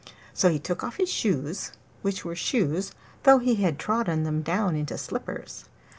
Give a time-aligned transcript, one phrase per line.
[0.33, 4.75] So he took off his shoes, which were shoes though he had trodden them down
[4.75, 5.65] into slippers.